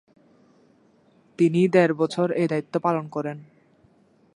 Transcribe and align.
তিনি 1.39 1.61
দেড় 1.67 1.93
বছর 1.93 2.27
এই 2.31 2.47
দায়িত্ব 2.47 2.73
পালন 2.79 3.05
করেন। 3.07 3.37